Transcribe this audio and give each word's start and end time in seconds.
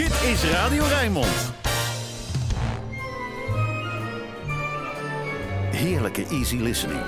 Dit 0.00 0.22
is 0.22 0.44
Radio 0.44 0.84
Rijnmond. 0.84 1.52
Heerlijke 5.70 6.26
easy 6.26 6.56
listening. 6.56 7.00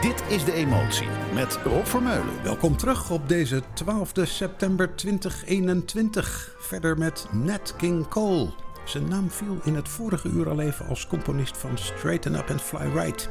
Dit 0.00 0.22
is 0.28 0.44
De 0.44 0.52
Emotie 0.52 1.06
met 1.34 1.58
Rob 1.64 1.84
Vermeulen. 1.84 2.42
Welkom 2.42 2.76
terug 2.76 3.10
op 3.10 3.28
deze 3.28 3.62
12 3.74 4.12
september 4.14 4.96
2021. 4.96 6.54
Verder 6.58 6.98
met 6.98 7.26
Nat 7.32 7.74
King 7.76 8.08
Cole. 8.08 8.48
Zijn 8.84 9.08
naam 9.08 9.30
viel 9.30 9.58
in 9.64 9.74
het 9.74 9.88
vorige 9.88 10.28
uur 10.28 10.48
al 10.48 10.60
even 10.60 10.86
als 10.86 11.06
componist 11.06 11.56
van 11.56 11.78
Straighten 11.78 12.34
Up 12.34 12.50
and 12.50 12.62
Fly 12.62 12.86
Right. 12.94 13.28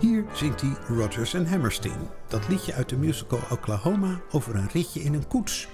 Hier 0.00 0.24
zingt 0.32 0.60
hij 0.60 0.76
Rodgers 0.88 1.34
and 1.34 1.48
Hammerstein. 1.48 2.08
Dat 2.28 2.48
liedje 2.48 2.74
uit 2.74 2.88
de 2.88 2.96
musical 2.96 3.40
Oklahoma 3.50 4.20
over 4.30 4.54
een 4.54 4.68
ritje 4.72 5.00
in 5.00 5.14
een 5.14 5.28
koets. 5.28 5.68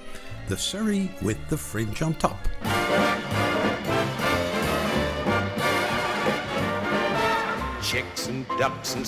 The 0.48 0.56
Surrey 0.56 1.10
with 1.20 1.38
the 1.48 1.58
Fringe 1.58 2.04
on 2.04 2.16
Top. 2.16 2.36
Chicks 7.90 8.28
and 8.28 8.46
ducks 8.50 8.94
and 8.94 9.04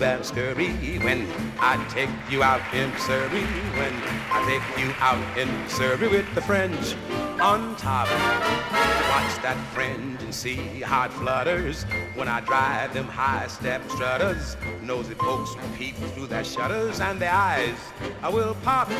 that 0.00 0.26
scurry 0.26 0.72
when 0.98 1.28
I 1.60 1.76
take 1.88 2.10
you 2.28 2.42
out 2.42 2.60
in 2.74 2.90
Surrey, 2.98 3.46
when 3.78 3.94
I 4.32 4.42
take 4.48 4.84
you 4.84 4.92
out 4.98 5.38
in 5.38 5.48
Surrey 5.68 6.08
with 6.08 6.26
the 6.34 6.42
fringe 6.42 6.96
on 7.40 7.76
top. 7.76 8.08
Watch 8.08 9.42
that 9.42 9.56
fringe 9.72 10.20
and 10.24 10.34
see 10.34 10.56
how 10.80 11.04
it 11.04 11.12
flutters 11.12 11.84
when 12.16 12.26
I 12.26 12.40
drive 12.40 12.92
them 12.92 13.06
high 13.06 13.46
step 13.46 13.88
strutters. 13.90 14.56
Nosy 14.82 15.14
folks 15.14 15.54
peep 15.78 15.94
through 15.94 16.26
their 16.26 16.42
shutters 16.42 16.98
and 16.98 17.20
their 17.20 17.32
eyes 17.32 17.78
I 18.22 18.28
will 18.28 18.56
pop. 18.64 18.90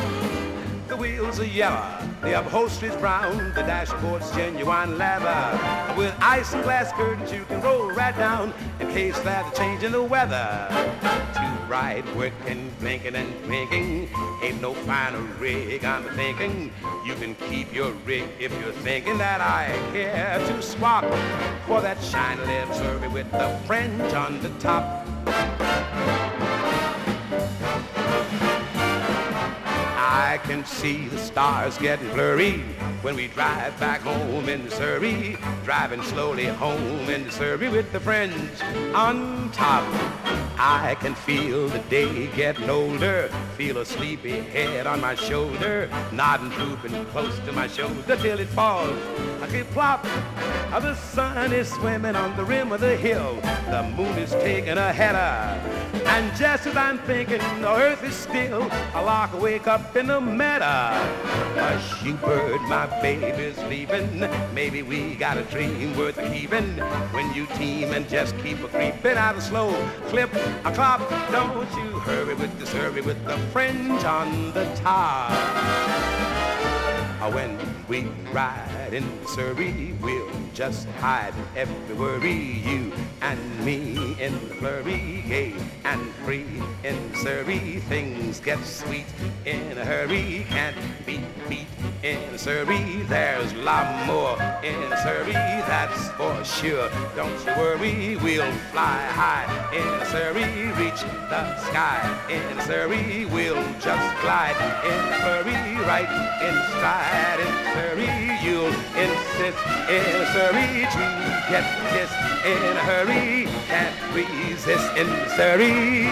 The 0.87 0.95
wheels 0.95 1.39
are 1.41 1.45
yellow, 1.45 1.99
the 2.21 2.39
upholstery's 2.39 2.95
brown, 2.95 3.53
the 3.53 3.61
dashboard's 3.61 4.31
genuine 4.31 4.97
leather. 4.97 5.95
With 5.97 6.15
ice 6.21 6.51
glass 6.51 6.93
curtains 6.93 7.29
you 7.29 7.43
can 7.43 7.61
roll 7.61 7.91
right 7.91 8.15
down 8.15 8.53
in 8.79 8.87
case 8.87 9.19
there's 9.19 9.51
a 9.51 9.55
change 9.55 9.83
in 9.83 9.91
the 9.91 10.01
weather. 10.01 10.67
Too 11.33 11.67
bright, 11.67 12.05
working, 12.15 12.71
blinking 12.79 13.15
and 13.15 13.43
blinking. 13.43 14.07
Ain't 14.41 14.61
no 14.61 14.73
finer 14.73 15.21
rig, 15.39 15.83
I'm 15.83 16.03
thinking. 16.15 16.71
You 17.05 17.15
can 17.15 17.35
keep 17.35 17.73
your 17.73 17.91
rig 18.05 18.23
if 18.39 18.57
you're 18.61 18.71
thinking 18.71 19.17
that 19.17 19.41
I 19.41 19.67
care 19.91 20.39
to 20.39 20.61
swap 20.61 21.03
for 21.65 21.81
that 21.81 22.01
shiny 22.01 22.45
little 22.45 22.73
Surrey 22.73 23.09
with 23.09 23.29
the 23.33 23.59
fringe 23.65 24.13
on 24.13 24.41
the 24.41 24.49
top. 24.59 25.05
I 30.09 30.37
can 30.43 30.63
see 30.63 31.09
the 31.09 31.17
stars 31.17 31.77
getting 31.77 32.07
blurry 32.13 32.59
when 33.01 33.17
we 33.17 33.27
drive 33.27 33.77
back 33.77 33.99
home 33.99 34.47
in 34.47 34.69
Surrey, 34.69 35.37
driving 35.65 36.01
slowly 36.01 36.45
home 36.45 37.09
in 37.09 37.29
Surrey 37.29 37.67
with 37.67 37.91
the 37.91 37.99
friends 37.99 38.61
on 38.95 39.51
top. 39.51 39.83
I 40.57 40.95
can 41.01 41.13
feel 41.13 41.67
the 41.67 41.79
day 41.89 42.27
getting 42.37 42.69
older, 42.69 43.27
feel 43.57 43.79
a 43.79 43.85
sleepy 43.85 44.39
head 44.39 44.87
on 44.87 45.01
my 45.01 45.13
shoulder, 45.13 45.89
nodding, 46.13 46.49
drooping 46.51 47.05
close 47.07 47.37
to 47.39 47.51
my 47.51 47.67
shoulder 47.67 48.15
till 48.15 48.39
it 48.39 48.47
falls. 48.47 48.97
I 49.41 49.47
keep 49.51 49.67
plop. 49.71 50.03
The 50.71 50.95
sun 50.95 51.51
is 51.51 51.69
swimming 51.69 52.15
on 52.15 52.35
the 52.37 52.45
rim 52.45 52.71
of 52.71 52.79
the 52.79 52.95
hill, 52.95 53.35
the 53.69 53.83
moon 53.95 54.17
is 54.17 54.31
taking 54.31 54.77
a 54.77 54.93
header. 54.93 55.77
And 56.07 56.35
just 56.37 56.65
as 56.65 56.75
I'm 56.77 56.97
thinking 56.99 57.39
the 57.61 57.71
earth 57.71 58.03
is 58.03 58.15
still, 58.15 58.67
I 58.93 59.01
lock 59.01 59.39
wake 59.39 59.67
up 59.67 59.93
in 59.97 60.07
the 60.07 60.21
meadow. 60.21 60.65
A 61.57 61.77
shoebird, 61.79 62.61
my 62.69 62.85
baby's 63.01 63.57
leaving. 63.63 64.29
Maybe 64.53 64.83
we 64.83 65.15
got 65.15 65.37
a 65.37 65.43
dream 65.43 65.97
worth 65.97 66.17
keeping. 66.31 66.77
When 67.11 67.33
you 67.33 67.47
team 67.57 67.93
and 67.93 68.07
just 68.07 68.37
keep 68.39 68.63
a 68.63 68.67
creeping 68.67 69.17
out 69.17 69.35
a 69.35 69.41
slow 69.41 69.71
clip 70.05 70.31
a 70.65 70.71
clop. 70.71 71.01
Don't 71.31 71.69
you 71.77 71.99
hurry 71.99 72.35
with 72.35 72.59
the 72.59 72.67
Surrey 72.67 73.01
with 73.01 73.23
the 73.25 73.37
fringe 73.51 74.03
on 74.03 74.53
the 74.53 74.65
top. 74.75 75.31
When 77.33 77.57
we 77.89 78.03
ride 78.31 78.93
in 78.93 79.05
Surrey, 79.27 79.93
we'll 79.99 80.29
just 80.53 80.87
hide 80.99 81.33
every 81.55 81.95
worry. 81.95 82.61
You 82.65 82.91
and 83.21 83.65
me 83.65 84.15
in 84.19 84.33
the 84.33 84.55
flurry, 84.55 85.23
gay 85.27 85.53
and 85.83 86.01
free 86.25 86.61
in 86.83 86.97
Surrey. 87.15 87.79
Things 87.89 88.39
get 88.39 88.63
sweet 88.63 89.05
in 89.45 89.77
a 89.77 89.85
hurry, 89.85 90.45
can't 90.49 90.77
beat 91.05 91.21
beat 91.49 91.67
in 92.03 92.37
Surrey. 92.37 93.03
There's 93.07 93.51
a 93.53 93.57
lot 93.57 94.05
more 94.05 94.35
in 94.63 94.79
Surrey, 95.03 95.33
that's 95.33 96.09
for 96.17 96.43
sure. 96.43 96.89
Don't 97.15 97.37
you 97.45 97.53
worry, 97.57 98.17
we'll 98.17 98.51
fly 98.71 98.99
high 99.21 99.47
in 99.73 100.05
Surrey, 100.07 100.71
reach 100.81 101.01
the 101.31 101.57
sky 101.67 102.01
in 102.29 102.61
Surrey. 102.61 103.25
We'll 103.25 103.63
just 103.79 104.21
glide 104.21 104.57
in 104.85 104.99
a 105.13 105.17
flurry, 105.21 105.59
right 105.85 106.11
in 106.41 106.55
stride 106.73 107.39
in 107.39 107.53
Surrey. 107.73 108.36
You'll 108.47 108.67
insist 108.95 109.57
to 110.93 111.03
get 111.49 111.65
in 112.45 112.77
a 112.77 112.85
in. 114.95 116.07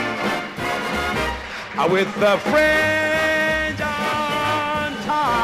Uh, 1.77 1.91
With 1.91 2.13
the 2.13 2.37
top. 5.07 5.35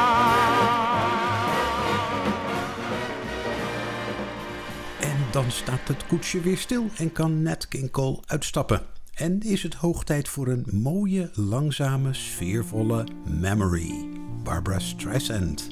En 4.99 5.17
dan 5.31 5.51
staat 5.51 5.87
het 5.87 6.07
koetsje 6.07 6.39
weer 6.39 6.57
stil 6.57 6.89
en 6.97 7.11
kan 7.11 7.41
Nat 7.41 7.67
King 7.67 7.91
Cole 7.91 8.19
uitstappen. 8.25 8.81
En 9.13 9.39
is 9.39 9.63
het 9.63 9.73
hoog 9.73 10.03
tijd 10.03 10.27
voor 10.27 10.47
een 10.47 10.65
mooie, 10.71 11.29
langzame, 11.33 12.13
sfeervolle 12.13 13.07
memory. 13.25 14.07
Barbara 14.43 14.79
Streisand. 14.79 15.69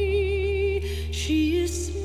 She 1.12 1.58
is 1.60 2.03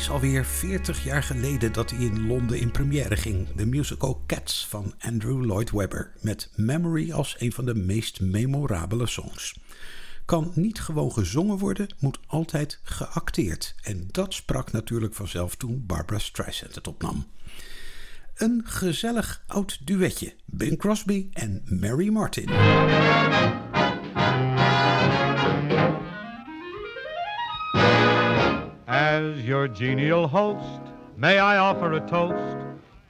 is 0.00 0.10
alweer 0.10 0.44
40 0.44 1.04
jaar 1.04 1.22
geleden 1.22 1.72
dat 1.72 1.90
hij 1.90 1.98
in 1.98 2.26
Londen 2.26 2.60
in 2.60 2.70
première 2.70 3.16
ging. 3.16 3.48
De 3.54 3.66
musical 3.66 4.22
Cats 4.26 4.66
van 4.66 4.94
Andrew 4.98 5.44
Lloyd 5.44 5.70
Webber. 5.70 6.12
Met 6.20 6.50
Memory 6.56 7.12
als 7.12 7.36
een 7.38 7.52
van 7.52 7.64
de 7.64 7.74
meest 7.74 8.20
memorabele 8.20 9.06
songs. 9.06 9.58
Kan 10.24 10.52
niet 10.54 10.80
gewoon 10.80 11.12
gezongen 11.12 11.58
worden, 11.58 11.94
moet 11.98 12.18
altijd 12.26 12.80
geacteerd. 12.82 13.74
En 13.82 14.08
dat 14.10 14.34
sprak 14.34 14.72
natuurlijk 14.72 15.14
vanzelf 15.14 15.56
toen 15.56 15.84
Barbara 15.86 16.18
Streisand 16.18 16.74
het 16.74 16.88
opnam. 16.88 17.26
Een 18.36 18.62
gezellig 18.64 19.42
oud 19.46 19.86
duetje. 19.86 20.34
Bing 20.44 20.78
Crosby 20.78 21.28
en 21.32 21.62
Mary 21.80 22.08
Martin. 22.08 22.48
As 28.90 29.46
your 29.46 29.68
genial 29.68 30.26
host, 30.26 30.80
may 31.16 31.38
I 31.38 31.58
offer 31.58 31.92
a 31.92 32.00
toast 32.00 32.56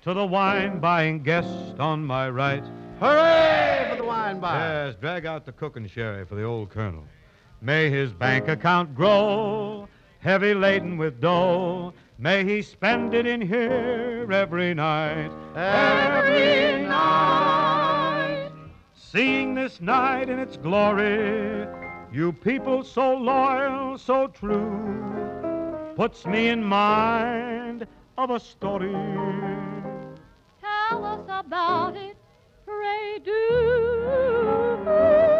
to 0.02 0.12
the 0.12 0.26
wine 0.26 0.78
buying 0.78 1.22
guest 1.22 1.80
on 1.80 2.04
my 2.04 2.28
right? 2.28 2.62
Hooray 2.98 3.86
for 3.88 3.96
the 3.96 4.04
wine 4.04 4.40
bar. 4.40 4.58
Yes, 4.58 4.96
drag 5.00 5.24
out 5.24 5.46
the 5.46 5.52
cooking 5.52 5.88
sherry 5.88 6.26
for 6.26 6.34
the 6.34 6.44
old 6.44 6.68
colonel. 6.68 7.06
May 7.62 7.88
his 7.88 8.12
bank 8.12 8.48
account 8.48 8.94
grow, 8.94 9.88
heavy 10.18 10.52
laden 10.52 10.98
with 10.98 11.18
dough. 11.18 11.94
May 12.18 12.44
he 12.44 12.60
spend 12.60 13.14
it 13.14 13.26
in 13.26 13.40
here 13.40 14.28
every 14.30 14.74
night. 14.74 15.30
Every 15.56 16.82
night. 16.82 18.50
Seeing 18.94 19.54
this 19.54 19.80
night 19.80 20.28
in 20.28 20.38
its 20.38 20.58
glory, 20.58 21.66
you 22.12 22.34
people 22.34 22.84
so 22.84 23.14
loyal, 23.14 23.96
so 23.96 24.26
true, 24.26 25.19
puts 26.00 26.24
me 26.24 26.48
in 26.48 26.64
mind 26.64 27.86
of 28.16 28.30
a 28.30 28.40
story. 28.40 28.90
Tell 30.58 31.04
us 31.04 31.26
about 31.28 31.94
it, 31.94 32.16
pray 32.64 33.18
do. 33.22 35.39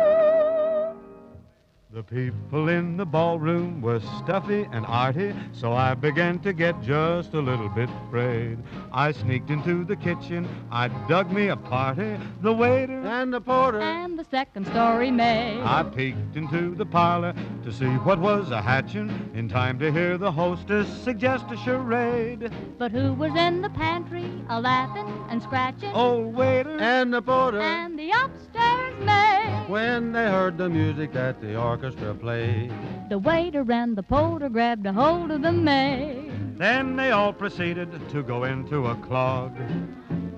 The 2.01 2.33
people 2.39 2.71
in 2.71 2.97
the 2.97 3.05
ballroom 3.05 3.83
were 3.83 4.01
stuffy 4.01 4.67
and 4.73 4.87
arty, 4.87 5.35
so 5.53 5.75
I 5.75 5.93
began 5.93 6.39
to 6.39 6.55
get 6.55 6.81
just 6.81 7.35
a 7.35 7.41
little 7.41 7.69
bit 7.69 7.91
afraid. 8.07 8.57
I 8.91 9.13
sneaked 9.13 9.51
into 9.51 9.85
the 9.85 9.97
kitchen, 9.97 10.49
I 10.71 10.89
dug 11.09 11.31
me 11.31 11.49
a 11.49 11.57
party. 11.57 12.17
The 12.41 12.55
waiter 12.55 13.01
And 13.01 13.35
the 13.35 13.41
porter. 13.43 13.83
And 13.83 14.19
the 14.19 14.25
second 14.25 14.67
story 14.69 15.11
maid. 15.11 15.61
I 15.61 15.83
peeked 15.83 16.37
into 16.37 16.75
the 16.75 16.87
parlor 16.87 17.35
to 17.65 17.71
see 17.71 17.85
what 17.85 18.19
was 18.19 18.51
a 18.51 18.63
hatchin', 18.63 19.31
in 19.35 19.47
time 19.51 19.79
to 19.81 19.93
hear 19.93 20.17
the 20.17 20.33
hostess 20.33 20.89
suggest 21.03 21.51
a 21.51 21.57
charade. 21.59 22.51
But 22.79 22.93
who 22.93 23.13
was 23.13 23.37
in 23.37 23.61
the 23.61 23.69
pantry, 23.69 24.33
a 24.49 24.59
laughing 24.59 25.07
and 25.29 25.43
scratching? 25.43 25.93
Old 25.93 26.35
waiter, 26.35 26.79
And 26.79 27.13
the 27.13 27.21
porter. 27.21 27.61
And 27.61 27.99
the 27.99 28.11
upstairs 28.13 28.95
maid. 29.05 29.69
When 29.69 30.13
they 30.13 30.25
heard 30.25 30.59
the 30.59 30.69
music 30.69 31.13
that 31.13 31.41
the 31.41 31.57
orchestra 31.57 31.90
played. 32.21 32.73
The 33.09 33.19
waiter 33.19 33.65
and 33.71 33.97
the 33.97 34.03
porter 34.03 34.49
grabbed 34.49 34.87
a 34.87 34.93
hold 34.93 35.31
of 35.31 35.43
the 35.43 35.53
maid. 35.53 36.59
then 36.59 36.97
they 36.97 37.11
all 37.11 37.33
proceeded 37.33 37.89
to 38.11 38.23
go 38.23 38.45
into 38.45 38.87
a 38.89 38.95
clog. 38.97 39.57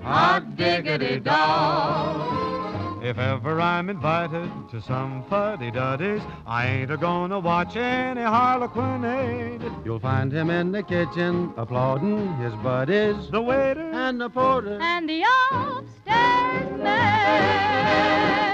Hot 0.01 0.55
diggity 0.55 1.19
dog. 1.19 3.03
If 3.03 3.17
ever 3.17 3.59
I'm 3.59 3.89
invited 3.89 4.49
to 4.71 4.81
some 4.81 5.25
fuddy-duddies, 5.29 6.21
I 6.47 6.67
ain't 6.67 6.91
a-gonna 6.91 7.37
watch 7.37 7.75
any 7.75 8.21
harlequinade. 8.21 9.61
You'll 9.83 9.99
find 9.99 10.31
him 10.31 10.49
in 10.49 10.71
the 10.71 10.83
kitchen 10.83 11.53
applauding 11.57 12.33
his 12.37 12.53
buddies. 12.63 13.29
The 13.29 13.41
waiter 13.41 13.91
And 13.91 14.21
the 14.21 14.29
porter. 14.29 14.79
And 14.81 15.09
the 15.09 15.23
upstairs 15.51 16.81
maid. 16.81 18.52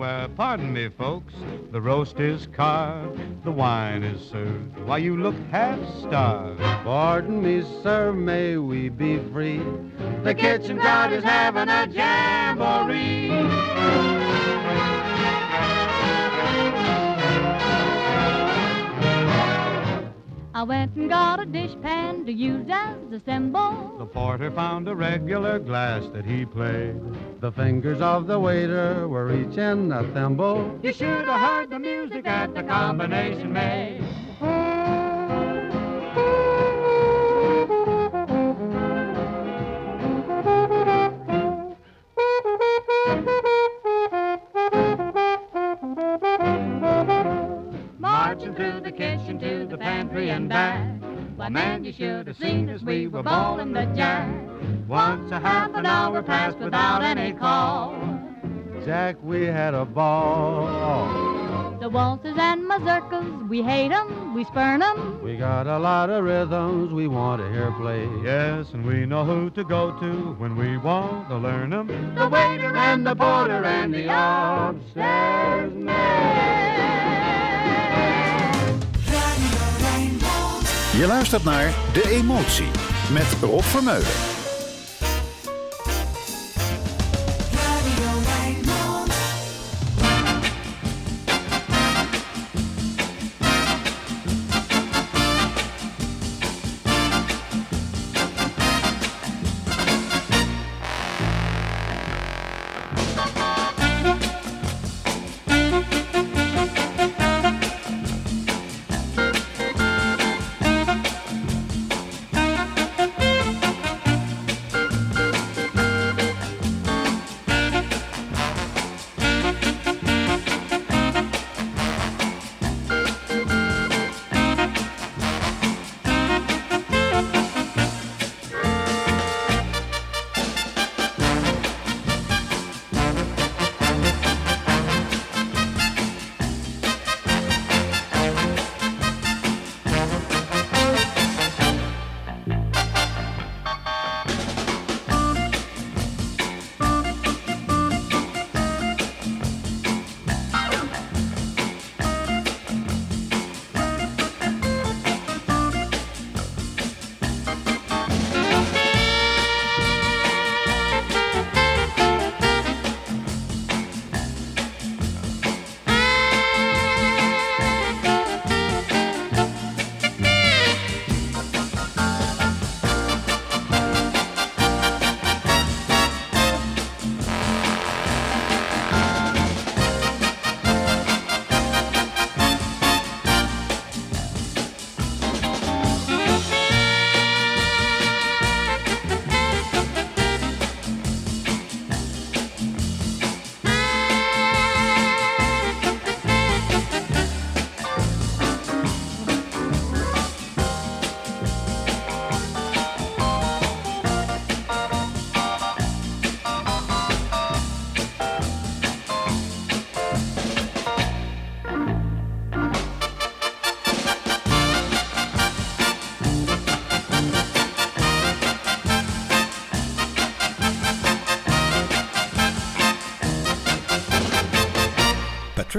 Well, 0.00 0.28
pardon 0.30 0.72
me, 0.72 0.88
folks. 0.88 1.34
The 1.72 1.80
roast 1.80 2.18
is 2.20 2.46
carved, 2.54 3.44
the 3.44 3.50
wine 3.52 4.02
is 4.02 4.30
served. 4.30 4.78
Why, 4.86 4.96
you 4.96 5.18
look 5.18 5.34
half 5.50 5.78
starved. 5.98 6.58
Pardon 6.58 7.42
me, 7.42 7.62
sir, 7.82 8.10
may 8.10 8.56
we 8.56 8.88
be 8.88 9.18
free? 9.30 9.60
The 10.24 10.34
kitchen 10.34 10.78
crowd 10.78 11.12
is 11.12 11.22
having 11.22 11.68
a 11.68 11.86
jamboree. 11.86 13.28
I 20.60 20.62
went 20.62 20.94
and 20.94 21.08
got 21.08 21.40
a 21.40 21.46
dishpan 21.46 22.26
to 22.26 22.32
use 22.32 22.66
as 22.68 22.98
a 23.10 23.20
symbol. 23.24 23.94
The 23.96 24.04
porter 24.04 24.50
found 24.50 24.88
a 24.88 24.94
regular 24.94 25.58
glass 25.58 26.04
that 26.12 26.26
he 26.26 26.44
played. 26.44 27.00
The 27.40 27.50
fingers 27.50 28.02
of 28.02 28.26
the 28.26 28.38
waiter 28.38 29.08
were 29.08 29.34
each 29.34 29.56
in 29.56 29.90
a 29.90 30.02
thimble. 30.12 30.78
You 30.82 30.92
should 30.92 31.26
have 31.26 31.40
heard 31.40 31.70
the 31.70 31.78
music 31.78 32.26
at 32.26 32.54
the 32.54 32.62
combination 32.62 33.54
made. 33.54 34.04
Pantry 50.10 50.30
and 50.30 50.48
back. 50.48 50.84
Why, 51.36 51.48
man, 51.48 51.84
you 51.84 51.92
should 51.92 52.26
have 52.26 52.36
seen 52.36 52.68
us. 52.68 52.82
We 52.82 53.06
were 53.06 53.22
bowling 53.22 53.72
the 53.72 53.84
jack. 53.96 54.28
Once 54.88 55.30
a 55.30 55.38
half 55.38 55.72
an 55.74 55.86
hour 55.86 56.22
passed 56.22 56.58
without 56.58 57.02
any 57.02 57.32
call. 57.32 57.94
Jack, 58.84 59.16
we 59.22 59.44
had 59.44 59.74
a 59.74 59.84
ball. 59.84 61.78
The 61.80 61.88
waltzes 61.88 62.36
and 62.36 62.68
mazurkas, 62.68 63.48
we 63.48 63.62
hate 63.62 63.90
'em, 63.90 64.34
we 64.34 64.44
spurn 64.44 64.82
'em. 64.82 65.22
We 65.22 65.36
got 65.36 65.66
a 65.66 65.78
lot 65.78 66.10
of 66.10 66.24
rhythms 66.24 66.92
we 66.92 67.08
want 67.08 67.40
to 67.40 67.50
hear 67.50 67.70
play. 67.72 68.06
Yes, 68.22 68.66
and 68.74 68.84
we 68.84 69.06
know 69.06 69.24
who 69.24 69.48
to 69.50 69.64
go 69.64 69.92
to 69.92 70.34
when 70.38 70.56
we 70.56 70.76
want 70.76 71.28
to 71.28 71.36
learn 71.36 71.72
'em. 71.72 71.86
The 72.16 72.28
waiter 72.28 72.76
and 72.76 73.06
the 73.06 73.14
porter 73.14 73.64
and 73.64 73.94
the 73.94 74.08
upstairs 74.08 75.72
maid. 75.72 76.89
Je 81.00 81.06
luistert 81.06 81.44
naar 81.44 81.74
De 81.92 82.08
Emotie 82.10 82.70
met 83.12 83.36
Rob 83.40 83.62
Vermeulen. 83.62 84.39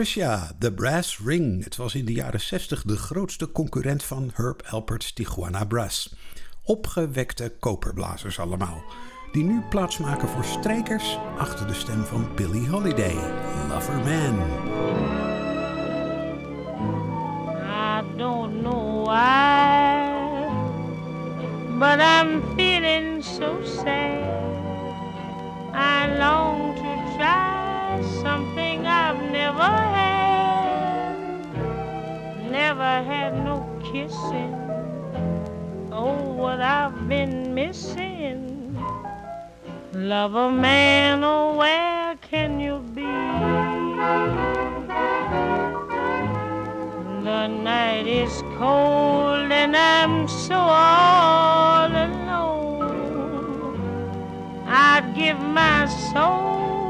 Patricia, 0.02 0.52
The 0.60 0.74
Brass 0.74 1.20
Ring. 1.26 1.64
Het 1.64 1.76
was 1.76 1.96
in 1.96 2.06
de 2.06 2.14
jaren 2.14 2.42
60 2.42 2.84
de 2.84 2.98
grootste 2.98 3.52
concurrent 3.52 4.04
van 4.04 4.32
Herb 4.34 4.64
Alpert's 4.70 5.14
Tijuana 5.14 5.66
Brass. 5.66 6.16
Opgewekte 6.64 7.54
koperblazers 7.60 8.40
allemaal. 8.40 8.84
Die 9.32 9.44
nu 9.44 9.62
plaatsmaken 9.70 10.28
voor 10.28 10.44
strijkers 10.44 11.18
achter 11.38 11.68
de 11.68 11.74
stem 11.74 12.04
van 12.04 12.28
Billie 12.36 12.70
Holiday, 12.70 13.16
Lover 13.70 13.96
Man. 13.96 14.40
I 17.64 18.18
don't 18.18 18.62
know 18.62 19.06
why, 19.06 20.48
but 21.80 22.00
I'm 22.00 22.42
feeling 22.56 23.24
so 23.24 23.64
sad. 23.64 24.40
I 25.74 26.18
long 26.18 26.76
to 26.76 27.18
try 27.18 27.61
something 28.04 28.86
I've 28.86 29.22
never 29.32 29.72
had. 29.98 31.16
Never 32.50 33.04
had 33.04 33.44
no 33.44 33.66
kissing. 33.92 34.56
Oh, 35.92 36.34
what 36.34 36.62
I've 36.62 37.08
been 37.08 37.54
missing. 37.54 38.76
Love 39.94 40.36
a 40.36 40.52
man, 40.52 41.24
oh, 41.24 41.58
where 41.58 42.16
can 42.22 42.60
you 42.60 42.80
be? 42.96 43.02
The 47.24 47.48
night 47.48 48.08
is 48.08 48.42
cold 48.58 49.52
and 49.52 49.76
I'm 49.76 50.28
so 50.28 50.56
all 50.56 51.88
alone. 51.88 52.32
I'd 54.66 55.14
give 55.16 55.40
my 55.40 55.86
soul 56.14 56.81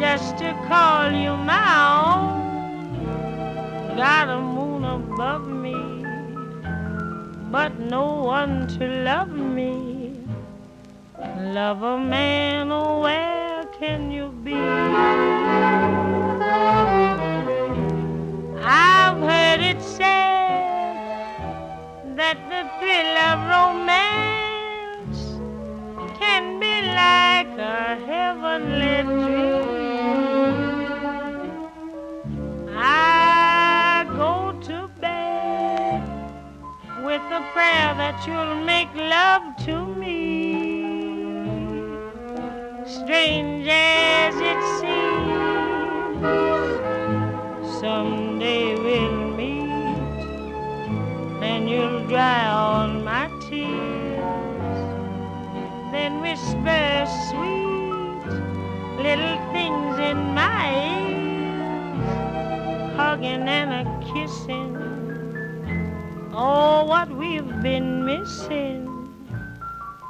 just 0.00 0.38
to 0.38 0.54
call 0.66 1.12
you 1.12 1.36
my 1.36 1.68
own. 2.08 2.40
Got 3.98 4.30
a 4.30 4.40
moon 4.40 4.82
above 4.82 5.46
me, 5.46 5.76
but 7.52 7.78
no 7.78 8.22
one 8.22 8.66
to 8.78 8.88
love 9.04 9.28
me. 9.28 10.16
Love 11.38 11.82
a 11.82 11.98
man, 11.98 12.72
oh, 12.72 13.00
where 13.02 13.66
can 13.78 14.10
you 14.10 14.30
be? 14.42 14.54
I've 18.62 19.20
heard 19.30 19.60
it 19.60 19.82
said 19.82 21.36
that 22.16 22.38
the 22.48 22.62
thrill 22.78 23.16
of 23.30 23.38
romance 23.56 25.20
can 26.18 26.58
be 26.58 26.74
like 27.02 27.52
a 27.58 27.96
heavenly 28.06 29.19
that 37.62 38.26
you'll 38.26 38.64
make 38.64 38.92
love 38.94 39.56
to 39.64 39.86
me. 39.86 40.20
Strange 42.86 43.66
as 43.68 44.34
it 44.52 44.60
seems, 44.80 46.20
someday 47.80 48.74
we'll 48.74 49.36
meet 49.36 49.70
and 51.42 51.68
you'll 51.68 52.06
dry 52.08 52.46
all 52.48 52.88
my 52.88 53.28
tears. 53.48 54.78
Then 55.92 56.20
whisper 56.20 57.06
sweet 57.28 58.24
little 59.04 59.38
things 59.52 59.98
in 59.98 60.18
my 60.34 60.62
ears, 60.96 62.00
hugging 62.96 63.48
and 63.48 63.70
a 63.82 63.84
kissing. 64.12 64.69
Oh, 66.42 66.84
what 66.86 67.10
we've 67.10 67.60
been 67.60 68.02
missing. 68.02 68.88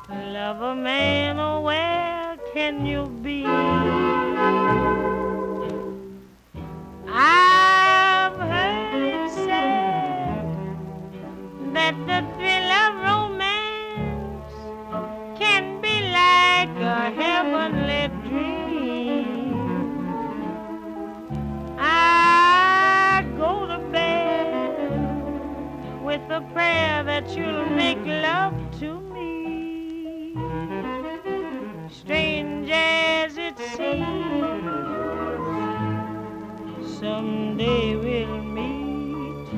Love 0.09 0.63
a 0.63 0.77
man, 0.77 1.41
oh, 1.41 1.61
where 1.63 2.37
can 2.55 2.87
you 2.87 3.07
be? 3.21 3.43
A 26.33 26.41
prayer 26.53 27.03
that 27.03 27.29
you'll 27.37 27.69
make 27.71 27.99
love 28.07 28.55
to 28.79 29.01
me. 29.15 30.35
Strange 31.91 32.71
as 32.71 33.37
it 33.37 33.59
seems, 33.77 34.65
someday 37.01 37.97
we'll 37.97 38.43
meet 38.45 39.49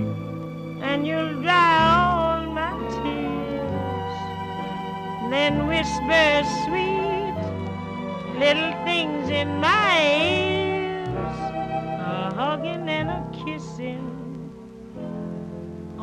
and 0.83 1.07
you'll 1.07 1.43
dry 1.43 1.79
all 1.93 2.47
my 2.47 2.73
tears. 2.97 4.17
Then 5.31 5.67
whisper 5.67 6.43
sweet 6.64 7.37
little 8.38 8.73
things 8.85 9.29
in 9.29 9.61
my 9.61 10.00
ears, 10.09 11.38
a 12.00 12.33
hugging 12.35 12.88
and 12.88 13.11
a 13.11 13.23
kissing. 13.45 14.09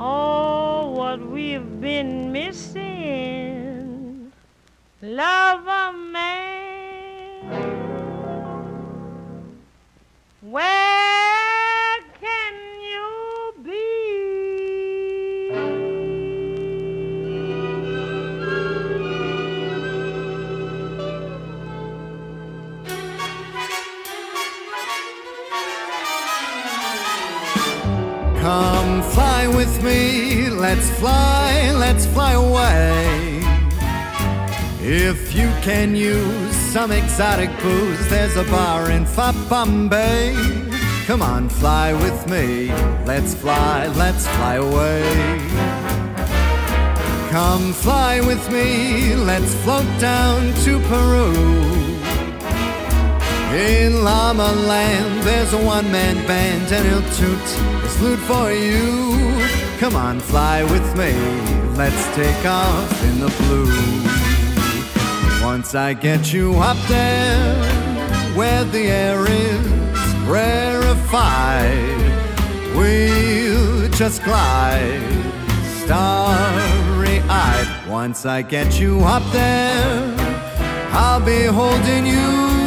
Oh, 0.01 0.58
what 1.09 1.31
we've 1.31 1.81
been 1.81 2.31
missing. 2.31 4.31
Love 5.01 5.65
a 5.65 5.91
man. 5.91 6.58
Let's 30.69 30.89
fly, 30.99 31.71
let's 31.71 32.05
fly 32.05 32.33
away. 32.33 33.41
If 34.81 35.33
you 35.35 35.47
can 35.63 35.95
use 35.95 36.55
some 36.55 36.91
exotic 36.91 37.49
booze, 37.63 38.07
there's 38.07 38.35
a 38.37 38.43
bar 38.43 38.91
in 38.91 39.05
Bombay. 39.49 40.35
Come 41.07 41.23
on, 41.23 41.49
fly 41.49 41.93
with 41.93 42.19
me, 42.29 42.67
let's 43.11 43.33
fly, 43.33 43.87
let's 44.03 44.27
fly 44.35 44.55
away. 44.67 45.01
Come 47.31 47.73
fly 47.73 48.21
with 48.21 48.43
me, 48.51 49.15
let's 49.15 49.51
float 49.63 49.89
down 49.99 50.53
to 50.65 50.79
Peru. 50.91 51.33
In 53.73 54.03
Llama 54.03 54.51
Land, 54.71 55.23
there's 55.23 55.51
a 55.53 55.61
one 55.75 55.91
man 55.91 56.17
band, 56.27 56.71
and 56.71 56.85
he'll 56.87 57.09
toot 57.17 57.47
his 57.81 58.01
lute 58.03 58.23
for 58.29 58.51
you. 58.51 59.58
Come 59.79 59.95
on, 59.95 60.19
fly 60.19 60.61
with 60.63 60.97
me, 60.97 61.13
let's 61.77 62.13
take 62.13 62.45
off 62.45 63.03
in 63.05 63.21
the 63.21 63.29
blue. 63.39 63.71
Once 65.41 65.73
I 65.73 65.93
get 65.93 66.33
you 66.33 66.55
up 66.55 66.75
there, 66.89 67.55
where 68.35 68.65
the 68.65 68.87
air 68.87 69.25
is 69.25 69.65
rarefied, 70.27 71.95
we'll 72.75 73.89
just 73.91 74.21
glide, 74.25 74.99
starry 75.85 77.21
eyed. 77.29 77.87
Once 77.87 78.25
I 78.25 78.41
get 78.41 78.81
you 78.81 78.99
up 79.05 79.23
there, 79.31 80.13
I'll 80.91 81.21
be 81.23 81.45
holding 81.45 82.05
you 82.05 82.58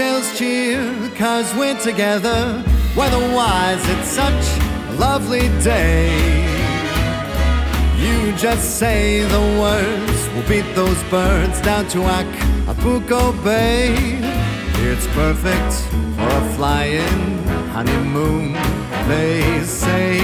angels 0.00 0.38
cheer, 0.38 1.10
cause 1.16 1.54
we're 1.56 1.78
together. 1.80 2.64
Weatherwise, 2.96 3.82
it's 3.90 4.08
such 4.08 4.44
a 4.88 4.92
lovely 4.98 5.48
day. 5.62 6.08
You 7.98 8.32
just 8.36 8.78
say 8.78 9.22
the 9.22 9.60
words, 9.60 10.28
we'll 10.32 10.48
beat 10.48 10.74
those 10.74 11.02
birds 11.04 11.60
down 11.60 11.86
to 11.88 12.02
Acapulco 12.02 13.32
Bay. 13.44 13.94
It's 14.88 15.06
perfect 15.08 15.72
for 16.16 16.28
a 16.28 16.54
flying 16.56 17.42
honeymoon, 17.74 18.54
they 19.08 19.62
say. 19.64 20.18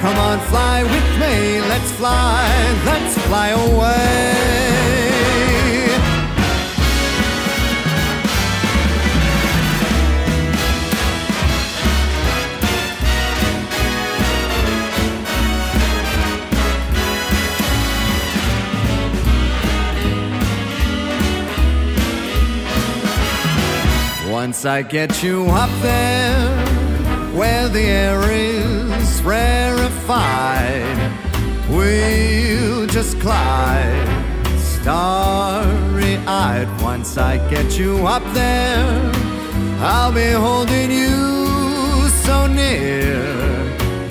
Come 0.00 0.16
on, 0.16 0.38
fly 0.50 0.82
with 0.84 1.10
me, 1.22 1.60
let's 1.62 1.90
fly, 1.92 2.46
let's 2.84 3.18
fly 3.26 3.48
away. 3.48 4.77
I 24.68 24.82
get 24.82 25.22
you 25.22 25.46
up 25.46 25.70
there, 25.80 26.46
where 27.32 27.68
the 27.68 27.80
air 27.80 28.20
is 28.30 29.22
rarefied, 29.22 31.12
we'll 31.70 32.86
just 32.86 33.18
glide 33.18 34.08
starry 34.58 36.16
eyed. 36.26 36.68
Once 36.82 37.16
I 37.16 37.38
get 37.48 37.78
you 37.78 38.06
up 38.06 38.22
there, 38.34 39.12
I'll 39.80 40.12
be 40.12 40.32
holding 40.32 40.90
you 40.90 42.08
so 42.26 42.46
near, 42.46 43.24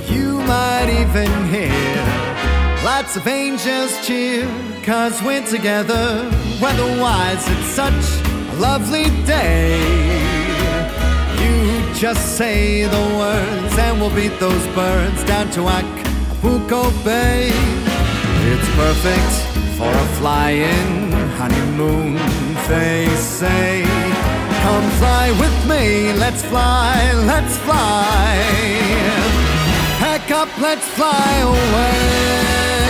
you 0.10 0.40
might 0.42 0.90
even 0.90 1.32
hear 1.50 2.84
lots 2.84 3.16
of 3.16 3.28
angels 3.28 3.94
cheer, 4.06 4.48
cause 4.84 5.22
we're 5.22 5.46
together 5.46 6.30
weatherwise, 6.60 7.48
it's 7.48 7.68
such 7.68 8.06
a 8.52 8.56
lovely 8.60 9.06
day. 9.26 10.37
Just 11.98 12.38
say 12.38 12.84
the 12.84 13.18
words, 13.18 13.76
and 13.76 14.00
we'll 14.00 14.14
beat 14.14 14.40
those 14.40 14.68
birds 14.76 15.24
down 15.24 15.50
to 15.50 15.62
Acapulco 15.68 16.92
Bay. 17.04 17.50
It's 18.52 18.70
perfect 18.76 19.34
for 19.80 19.90
a 19.90 20.06
flying 20.20 21.12
honeymoon, 21.40 22.14
they 22.68 23.08
say. 23.18 23.82
Come 24.62 24.88
fly 25.00 25.32
with 25.40 25.58
me, 25.68 26.14
let's 26.14 26.44
fly, 26.46 27.14
let's 27.26 27.58
fly. 27.66 28.46
Pack 29.98 30.30
up, 30.30 30.50
let's 30.62 30.88
fly 30.90 31.30
away. 31.42 32.87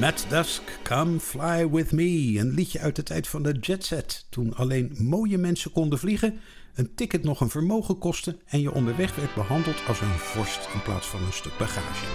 Matt 0.00 0.26
Dusk, 0.28 0.62
Come 0.82 1.20
Fly 1.20 1.68
With 1.70 1.92
Me. 1.92 2.38
Een 2.38 2.50
liedje 2.50 2.78
uit 2.78 2.96
de 2.96 3.02
tijd 3.02 3.28
van 3.28 3.42
de 3.42 3.52
Jet 3.60 3.84
Set. 3.84 4.26
Toen 4.30 4.54
alleen 4.54 4.96
mooie 4.98 5.38
mensen 5.38 5.72
konden 5.72 5.98
vliegen, 5.98 6.40
een 6.74 6.94
ticket 6.94 7.24
nog 7.24 7.40
een 7.40 7.50
vermogen 7.50 7.98
kostte 7.98 8.36
en 8.46 8.60
je 8.60 8.72
onderweg 8.72 9.14
werd 9.14 9.34
behandeld 9.34 9.76
als 9.88 10.00
een 10.00 10.18
vorst 10.18 10.68
in 10.74 10.82
plaats 10.82 11.06
van 11.06 11.20
een 11.20 11.32
stuk 11.32 11.58
bagage. 11.58 12.06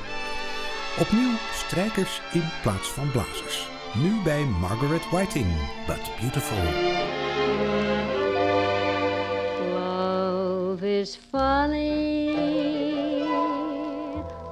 Opnieuw 1.00 1.32
strijkers 1.54 2.22
in 2.34 2.44
plaats 2.62 2.88
van 2.88 3.12
blazers. 3.12 3.68
Nu 3.96 4.24
bij 4.24 4.46
Margaret 4.46 5.10
Whiting, 5.10 5.48
But 5.88 6.02
Beautiful. 6.20 6.64
Love 9.74 11.00
is 11.00 11.20
funny 11.32 12.36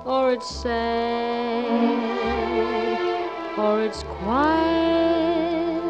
or 0.06 0.32
it's 0.32 0.62
sad 0.62 2.21
or 3.62 3.82
it's 3.84 4.04
quiet 4.04 5.82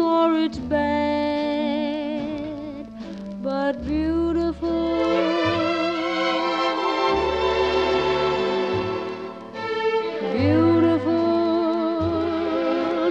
or 0.00 0.38
it's 0.38 0.58
bad, 0.58 1.66
but 3.42 3.84
beautiful. 3.84 4.94
Beautiful 10.32 11.12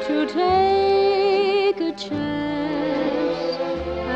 to 0.08 0.18
take 0.28 1.80
a 1.82 1.92
chance, 2.08 3.40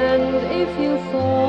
and 0.06 0.24
if 0.62 0.70
you 0.80 0.98
fall, 1.12 1.49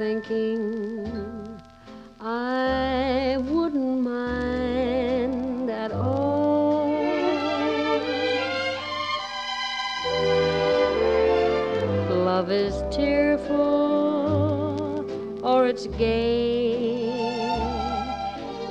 thinking 0.00 1.60
I 2.22 3.36
wouldn't 3.38 4.00
mind 4.00 5.68
at 5.68 5.92
all. 5.92 6.88
Love 12.08 12.50
is 12.50 12.82
tearful 12.90 13.60
or 15.42 15.66
it's 15.66 15.86
gay. 15.98 17.12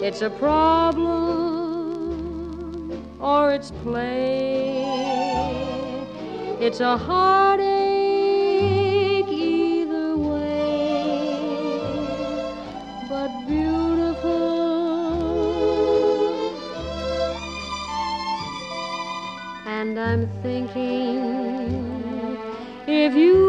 It's 0.02 0.24
a 0.24 0.32
problem 0.32 0.80
or 3.22 3.52
it's 3.54 3.70
play. 3.84 4.84
It's 6.60 6.80
a 6.80 6.98
heartache 6.98 7.79
I'm 20.10 20.28
thinking 20.42 21.20
if 22.88 23.14
you 23.14 23.49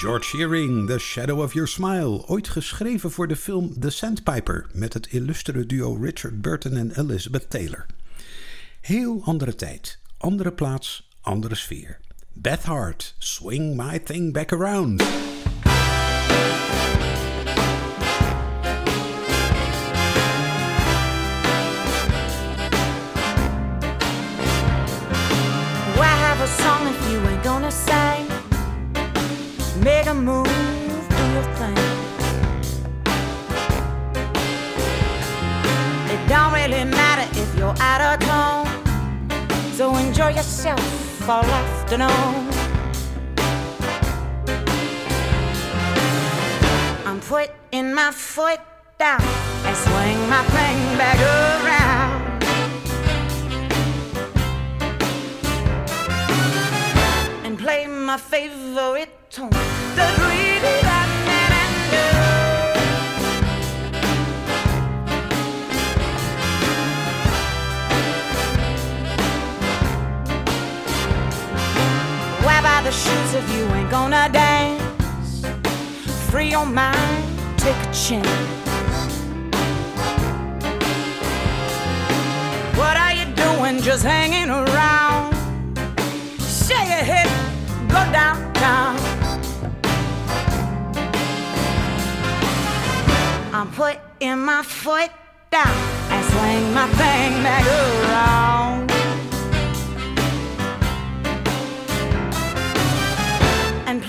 George 0.00 0.24
Shearing, 0.24 0.86
The 0.86 0.98
Shadow 0.98 1.42
of 1.42 1.52
Your 1.52 1.68
Smile, 1.68 2.26
ooit 2.26 2.48
geschreven 2.48 3.10
voor 3.10 3.28
de 3.28 3.36
film 3.36 3.80
The 3.80 3.90
Sandpiper 3.90 4.66
met 4.72 4.92
het 4.92 5.06
illustere 5.06 5.66
duo 5.66 5.94
Richard 5.94 6.40
Burton 6.40 6.76
en 6.76 6.98
Elizabeth 6.98 7.50
Taylor. 7.50 7.86
Heel 8.80 9.22
andere 9.24 9.54
tijd, 9.54 9.98
andere 10.16 10.52
plaats, 10.52 11.08
andere 11.20 11.54
sfeer. 11.54 11.98
Beth 12.32 12.62
Hart, 12.62 13.14
Swing 13.18 13.76
My 13.76 13.98
Thing 13.98 14.32
Back 14.32 14.52
Around. 14.52 15.02
Afternoon. 41.92 42.19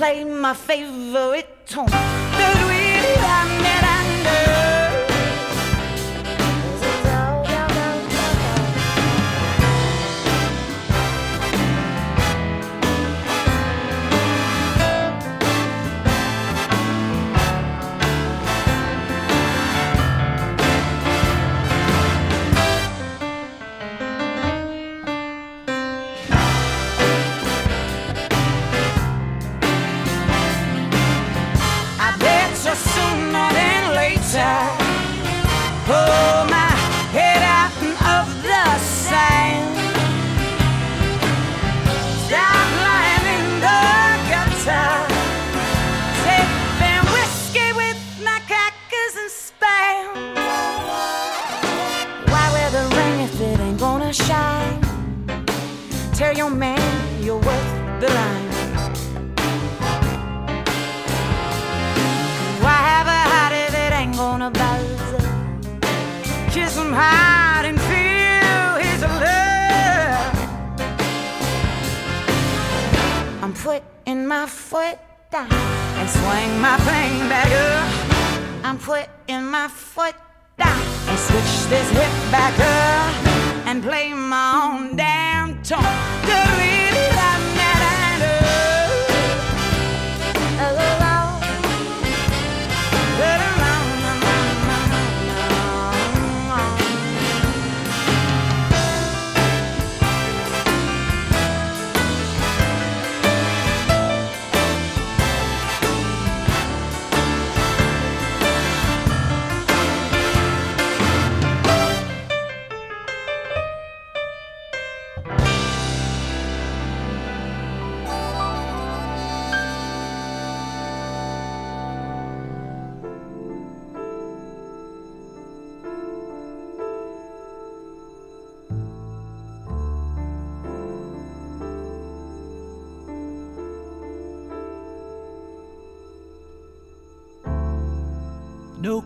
Play 0.01 0.23
my 0.23 0.55
favorite 0.55 1.47
tune. 1.67 2.20
My 74.31 74.45
foot 74.45 74.97
down 75.29 75.51
and 75.51 76.09
swing 76.09 76.61
my 76.61 76.77
thing 76.87 77.27
back 77.27 77.51
up. 77.51 78.65
I'm 78.65 78.77
putting 78.77 79.43
my 79.43 79.67
foot 79.67 80.15
down 80.57 80.81
and 81.09 81.19
switch 81.19 81.67
this 81.69 81.89
hip 81.89 82.31
back 82.31 82.57
up 82.57 83.67
and 83.67 83.83
play 83.83 84.13
my 84.13 84.61
own 84.63 84.95
damn 84.95 85.61
tune. 85.63 86.20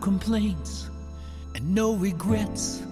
Complaints 0.06 0.88
and 1.56 1.74
no 1.74 1.94
regrets. 1.96 2.84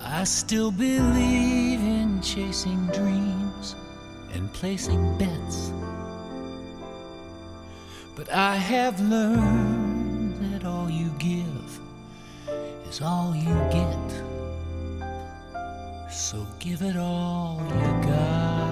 I 0.00 0.22
still 0.22 0.70
believe 0.70 1.80
in 1.80 2.22
chasing 2.22 2.86
dreams 2.98 3.74
and 4.34 4.52
placing 4.52 5.18
bets. 5.18 5.72
But 8.14 8.32
I 8.32 8.54
have 8.54 9.00
learned 9.00 10.36
that 10.44 10.64
all 10.64 10.88
you 10.88 11.10
give 11.18 11.80
is 12.88 13.00
all 13.00 13.34
you 13.34 13.56
get. 13.78 14.08
So 16.08 16.46
give 16.60 16.82
it 16.82 16.96
all 16.96 17.60
you 17.68 17.92
got. 18.08 18.63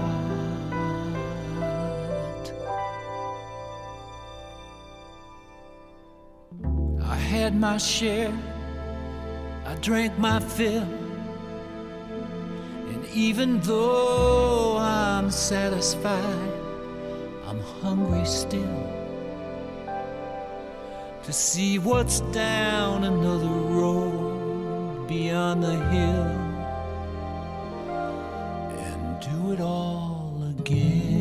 Had 7.53 7.61
my 7.61 7.77
share, 7.77 8.33
I 9.67 9.75
drank 9.77 10.19
my 10.19 10.41
fill. 10.41 10.89
And 12.89 13.07
even 13.15 13.61
though 13.61 14.79
I'm 14.79 15.31
satisfied, 15.31 16.53
I'm 17.47 17.61
hungry 17.83 18.25
still 18.25 18.89
to 21.25 21.33
see 21.33 21.79
what's 21.79 22.21
down 22.33 23.05
another 23.05 23.55
road 23.81 25.07
beyond 25.07 25.63
the 25.63 25.77
hill 25.91 26.27
and 28.87 29.21
do 29.21 29.53
it 29.53 29.61
all 29.61 30.43
again. 30.59 31.12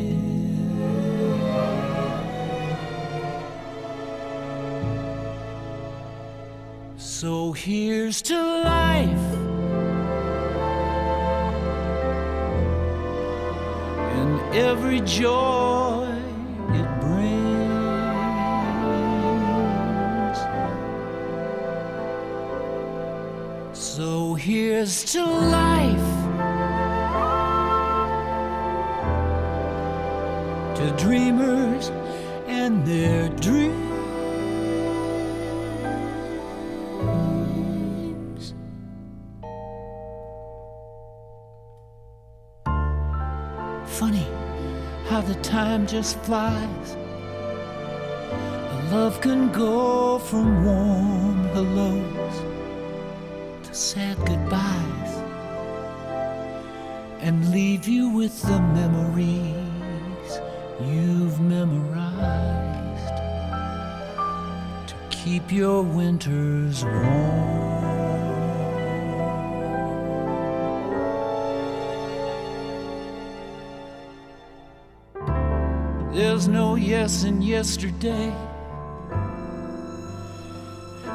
So 7.22 7.52
here's 7.52 8.20
to 8.22 8.34
life. 8.34 9.26
And 14.16 14.40
every 14.56 15.00
joy 15.02 16.08
it 16.70 16.88
brings. 17.00 17.28
So 23.72 24.34
here's 24.34 25.04
to 25.12 25.24
life. 25.24 26.10
To 30.74 30.90
dreamers 30.98 31.92
and 32.48 32.84
their 32.84 33.28
dreams. 33.28 33.61
Time 45.52 45.86
just 45.86 46.18
flies. 46.20 46.96
Love 48.90 49.20
can 49.20 49.52
go 49.52 50.18
from 50.18 50.64
warm 50.64 51.44
hellos 51.52 52.36
to 53.62 53.74
sad 53.74 54.16
goodbyes 54.24 55.12
and 57.20 57.50
leave 57.50 57.86
you 57.86 58.08
with 58.08 58.40
the 58.44 58.58
memories 58.80 60.30
you've 60.88 61.38
memorized 61.38 63.16
to 64.88 64.94
keep 65.10 65.52
your 65.52 65.82
winters 65.82 66.82
warm. 66.82 67.71
There's 76.42 76.54
no 76.54 76.74
yes 76.74 77.22
in 77.22 77.40
yesterday. 77.40 78.34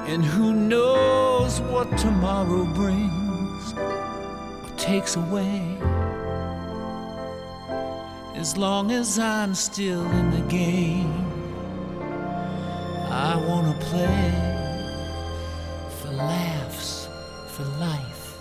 And 0.08 0.24
who 0.24 0.54
knows 0.54 1.60
what 1.60 1.98
tomorrow 1.98 2.64
brings 2.64 3.74
or 3.74 4.70
takes 4.78 5.18
away. 5.18 5.78
As 8.36 8.56
long 8.56 8.92
as 8.92 9.20
I'm 9.20 9.54
still 9.54 10.06
in 10.12 10.32
the 10.32 10.48
game, 10.48 11.12
I 13.12 13.36
wanna 13.36 13.78
play 13.82 14.32
for 16.00 16.12
laughs, 16.14 17.10
for 17.50 17.66
life, 17.82 18.38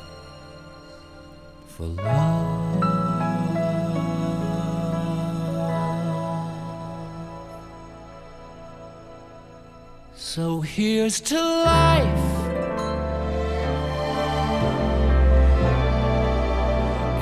for 1.67 1.87
love. 1.87 2.36
Here's 11.07 11.21
to 11.21 11.41
life. 11.41 12.27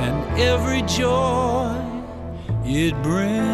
And 0.01 0.41
every 0.41 0.81
joy 0.85 1.77
it 2.65 2.95
brings. 3.03 3.45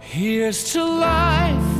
Here's 0.00 0.72
to 0.74 0.84
life. 0.84 1.72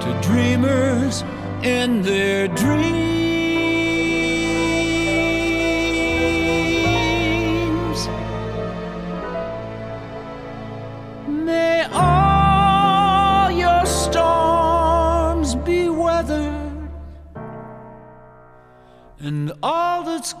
To 0.00 0.20
dreamers 0.26 1.22
and 1.62 2.02
their 2.02 2.48
dreams. 2.48 3.11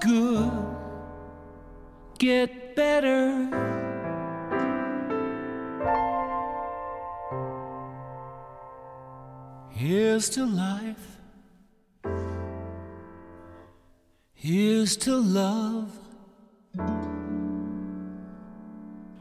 Good 0.02 0.50
get 2.18 2.74
better. 2.74 3.48
Here's 9.70 10.28
to 10.30 10.44
life. 10.44 11.06
Here's 14.34 14.96
to 14.98 15.16
love. 15.16 15.90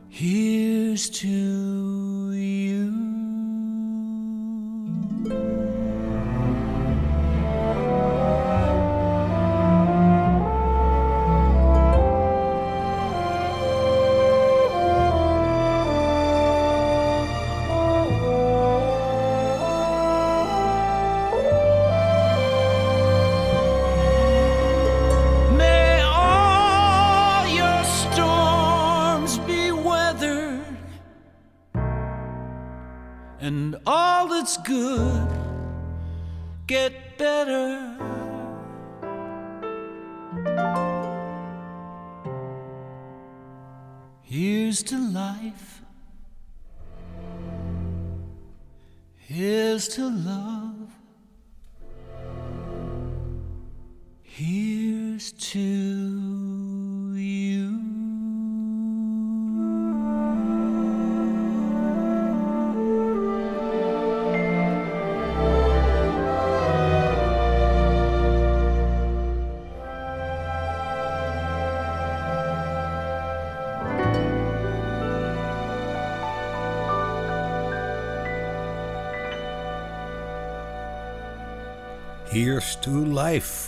Here's 0.09 1.09
to 1.21 2.00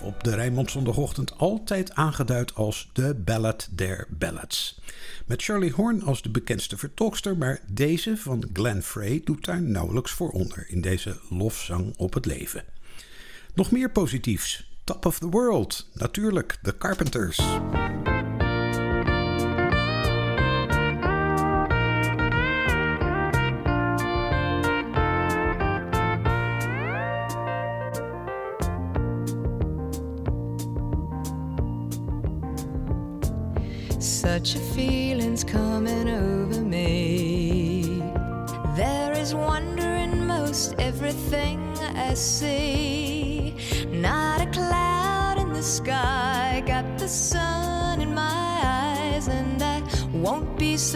op 0.03 0.24
de 0.24 0.36
Rijnmond 0.36 0.72
zondagochtend 0.72 1.38
altijd 1.38 1.93
aangeduid 1.93 2.55
als 2.55 2.89
de 2.93 3.16
Ballad 3.16 3.68
der 3.72 4.07
Ballads. 4.09 4.82
Met 5.26 5.43
Charlie 5.43 5.72
Horn 5.72 6.03
als 6.03 6.22
de 6.22 6.30
bekendste 6.30 6.78
vertolkster, 6.78 7.38
maar 7.38 7.59
deze 7.68 8.18
van 8.18 8.49
Glenn 8.53 8.82
Frey 8.82 9.22
doet 9.24 9.45
daar 9.45 9.61
nauwelijks 9.61 10.11
voor 10.11 10.30
onder 10.30 10.66
in 10.68 10.82
deze 10.82 11.20
lofzang 11.30 11.93
op 11.97 12.14
het 12.14 12.26
leven. 12.26 12.64
Nog 13.53 13.72
meer 13.72 13.91
positiefs. 13.91 14.72
Top 14.84 15.05
of 15.05 15.20
the 15.20 15.30
World, 15.30 15.89
natuurlijk, 15.93 16.57
The 16.61 16.78
Carpenters. 16.78 17.39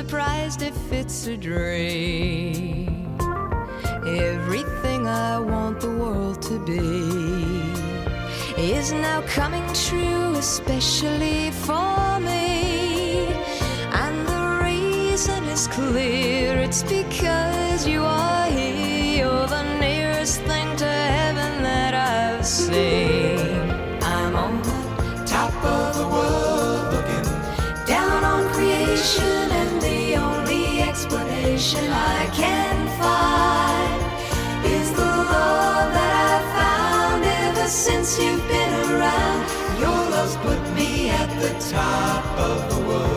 Surprised 0.04 0.62
if 0.62 0.94
it's 0.94 1.26
a 1.26 1.36
dream. 1.36 3.18
Everything 4.06 5.08
I 5.08 5.40
want 5.40 5.82
the 5.82 5.90
world 5.90 6.40
to 6.44 6.64
be 6.64 6.84
is 8.62 8.92
now 8.92 9.22
coming 9.22 9.68
true, 9.74 10.36
especially 10.36 11.50
for 11.66 12.20
me. 12.20 13.26
And 14.04 14.16
the 14.28 14.44
reason 14.70 15.44
is 15.46 15.66
clear 15.68 16.60
it's 16.60 16.84
because 16.84 17.47
explanation 31.58 31.92
I 31.92 32.30
can 32.34 32.88
find 33.00 34.02
is 34.66 34.92
the 34.92 35.02
love 35.02 35.92
that 35.92 36.14
I 36.34 36.40
found 36.56 37.24
ever 37.26 37.68
since 37.68 38.20
you've 38.20 38.48
been 38.48 38.74
around. 38.92 39.50
Your 39.80 40.00
love's 40.14 40.38
put 40.38 40.62
me 40.76 41.10
at 41.10 41.30
the 41.42 41.54
top 41.74 42.26
of 42.38 42.58
the 42.72 42.80
world. 42.88 43.16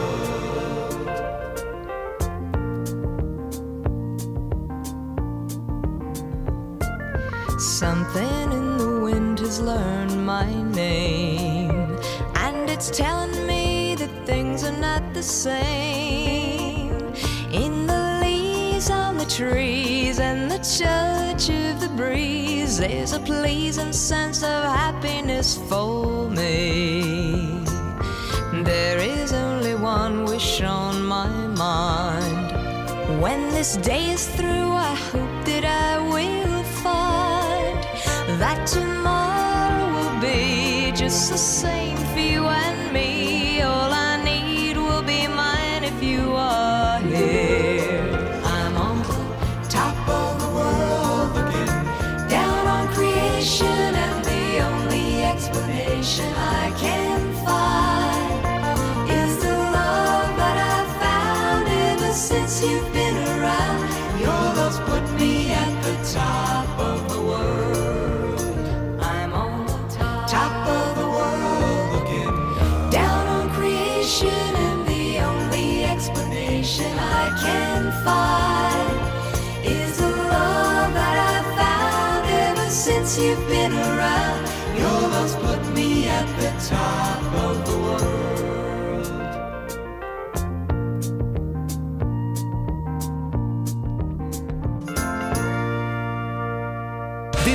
Something 7.60 8.52
in 8.52 8.78
the 8.78 9.00
wind 9.00 9.38
has 9.40 9.60
learned 9.60 10.24
my 10.24 10.50
name, 10.72 11.98
and 12.36 12.70
it's 12.70 12.90
telling 12.90 13.46
me 13.46 13.94
that 13.96 14.26
things 14.26 14.64
are 14.64 14.78
not 14.78 15.12
the 15.12 15.22
same. 15.22 16.29
Trees 19.40 20.18
and 20.18 20.50
the 20.50 20.58
touch 20.58 21.48
of 21.48 21.80
the 21.80 21.88
breeze, 21.96 22.76
there's 22.76 23.14
a 23.14 23.20
pleasing 23.20 23.90
sense 23.90 24.42
of 24.42 24.64
happiness 24.64 25.56
for 25.66 26.28
me. 26.28 27.64
There 28.52 28.98
is 28.98 29.32
only 29.32 29.74
one 29.74 30.26
wish 30.26 30.60
on 30.60 31.02
my 31.06 31.30
mind. 31.66 33.22
When 33.22 33.48
this 33.48 33.78
day 33.78 34.10
is 34.10 34.28
through, 34.28 34.72
I 34.90 34.94
hope 35.10 35.36
that 35.46 35.64
I 35.64 35.92
will 36.12 36.62
find 36.84 37.78
that 38.42 38.66
tomorrow 38.66 39.86
will 39.94 40.20
be 40.20 40.92
just 40.92 41.32
the 41.32 41.38
same 41.38 41.96
for 42.12 42.20
you 42.20 42.44
and 42.44 42.92
me. 42.92 43.39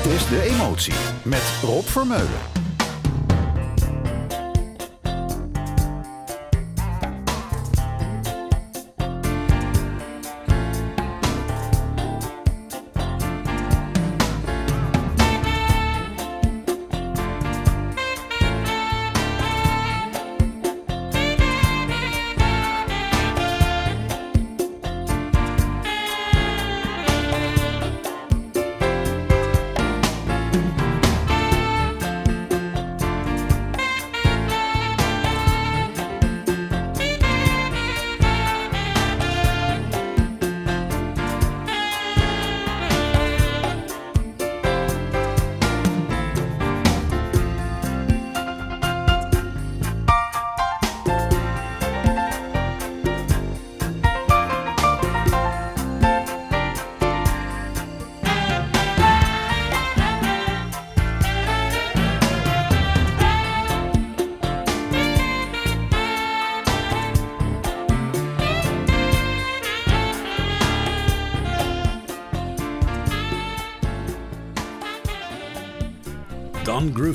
Dit 0.06 0.14
is 0.14 0.28
De 0.28 0.42
Emotie 0.42 0.94
met 1.24 1.42
Rob 1.62 1.86
Vermeulen. 1.86 2.65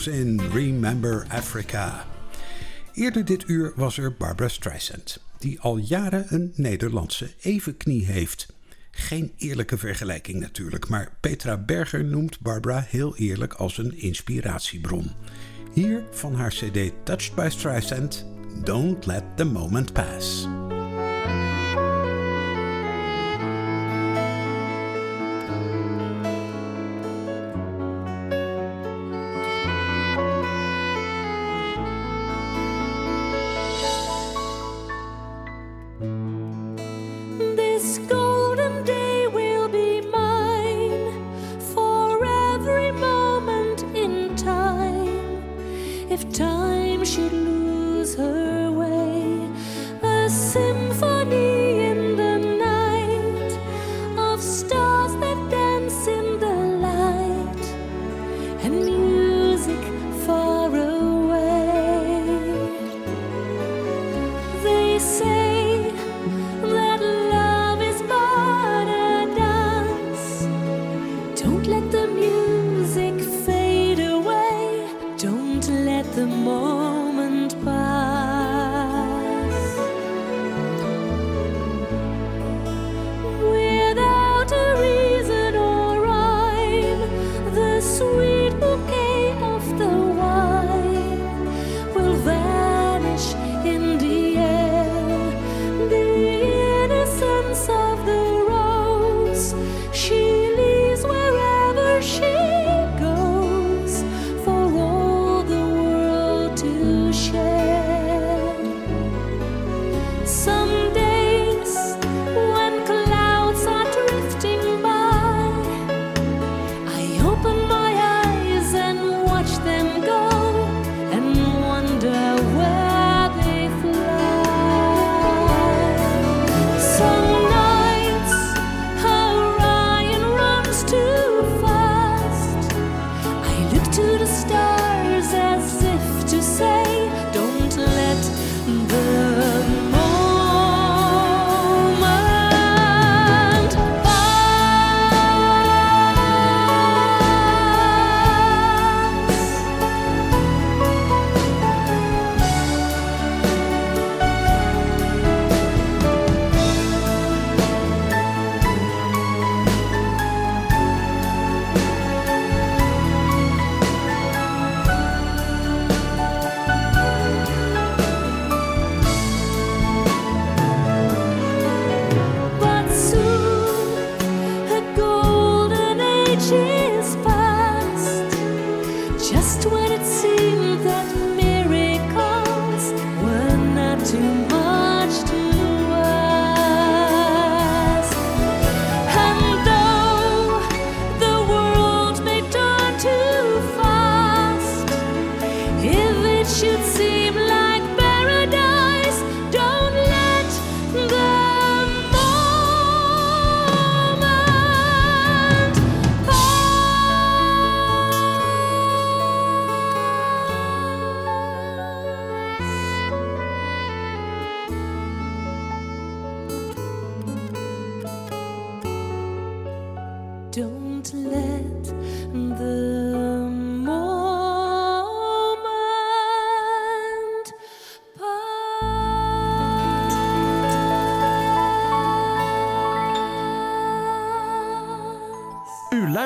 Grusin, 0.01 0.41
Remember 0.53 1.27
Africa. 1.29 2.07
Eerder 2.93 3.25
dit 3.25 3.49
uur 3.49 3.73
was 3.77 3.99
er 3.99 4.15
Barbara 4.15 4.49
Streisand, 4.49 5.23
die 5.39 5.61
al 5.61 5.77
jaren 5.77 6.25
een 6.29 6.53
Nederlandse 6.55 7.31
evenknie 7.41 8.07
heeft. 8.07 8.53
Geen 8.91 9.33
eerlijke 9.37 9.79
vergelijking 9.79 10.41
natuurlijk, 10.41 10.89
maar 10.89 11.13
Petra 11.21 11.57
Berger 11.57 12.05
noemt 12.05 12.41
Barbara 12.41 12.85
heel 12.89 13.17
eerlijk 13.17 13.53
als 13.53 13.79
een 13.79 13.99
inspiratiebron. 13.99 15.11
Hier 15.73 16.05
van 16.11 16.35
haar 16.35 16.51
CD 16.51 16.93
Touched 17.05 17.35
by 17.35 17.49
Streisand, 17.51 18.27
Don't 18.65 19.07
Let 19.07 19.25
the 19.37 19.45
Moment 19.45 19.93
Pass. 19.93 20.49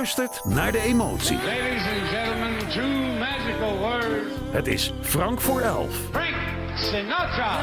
Luistert 0.05 0.45
naar 0.45 0.73
de 0.73 0.81
emotie. 0.81 1.37
Ladies 1.37 1.83
and 1.83 2.09
gentlemen, 2.09 2.69
two 2.69 3.19
magical 3.19 3.79
words. 3.79 4.35
Het 4.51 4.67
is 4.67 4.93
Frank 5.01 5.41
voor 5.41 5.61
elf. 5.61 5.97
Frank 6.11 6.35
Sinatra. 6.75 7.59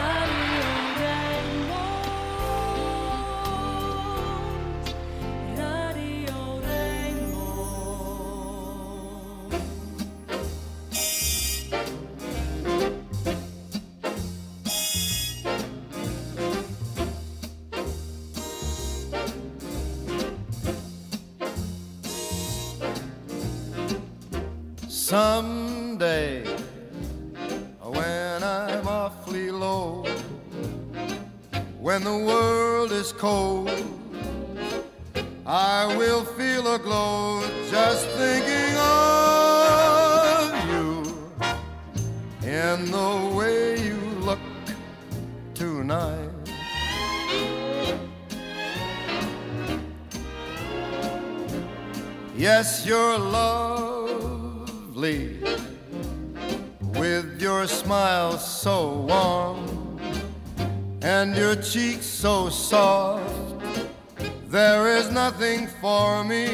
Nothing 65.42 65.66
for 65.66 66.24
me 66.24 66.52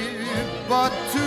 but 0.69 0.93
to 1.11 1.26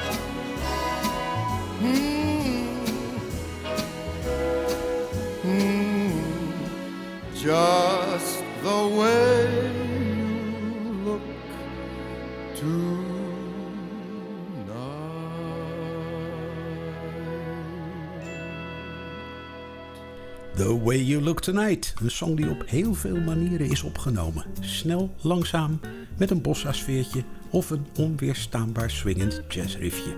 Way 20.83 21.03
You 21.03 21.21
Look 21.23 21.41
Tonight. 21.41 21.93
Een 22.01 22.11
song 22.11 22.35
die 22.35 22.49
op 22.49 22.63
heel 22.65 22.93
veel 22.93 23.19
manieren 23.19 23.69
is 23.69 23.83
opgenomen. 23.83 24.45
Snel, 24.59 25.15
langzaam, 25.21 25.79
met 26.17 26.31
een 26.31 26.41
bossa-sfeertje 26.41 27.23
of 27.49 27.69
een 27.69 27.85
onweerstaanbaar 27.95 28.91
swingend 28.91 29.41
jazzriffje. 29.49 30.15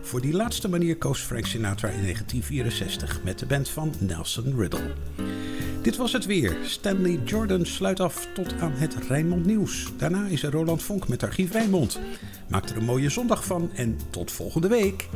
Voor 0.00 0.20
die 0.20 0.32
laatste 0.32 0.68
manier 0.68 0.96
koos 0.96 1.20
Frank 1.20 1.46
Sinatra 1.46 1.88
in 1.88 2.02
1964 2.02 3.22
met 3.22 3.38
de 3.38 3.46
band 3.46 3.68
van 3.68 3.94
Nelson 3.98 4.58
Riddle. 4.58 4.92
Dit 5.82 5.96
was 5.96 6.12
het 6.12 6.26
weer. 6.26 6.56
Stanley 6.64 7.20
Jordan 7.24 7.66
sluit 7.66 8.00
af 8.00 8.28
tot 8.34 8.54
aan 8.60 8.72
het 8.72 8.96
Rijnmond 9.08 9.46
Nieuws. 9.46 9.92
Daarna 9.96 10.26
is 10.26 10.42
er 10.42 10.52
Roland 10.52 10.82
Vonk 10.82 11.08
met 11.08 11.22
Archief 11.22 11.52
Rijnmond. 11.52 12.00
Maak 12.48 12.68
er 12.68 12.76
een 12.76 12.84
mooie 12.84 13.08
zondag 13.08 13.44
van 13.44 13.70
en 13.74 13.98
tot 14.10 14.30
volgende 14.30 14.68
week. 14.68 15.08